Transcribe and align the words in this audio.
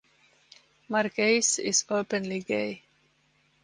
Marquez 0.89 1.59
is 1.59 1.85
openly 1.87 2.39
gay. 2.39 2.81